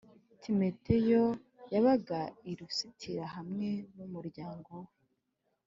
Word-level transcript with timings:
Timoteyo 0.43 1.23
yabaga 1.73 2.19
i 2.51 2.53
Lusitira 2.57 3.23
hamwe 3.35 3.69
n 3.95 3.97
umuryango 4.07 4.71
we 4.85 4.91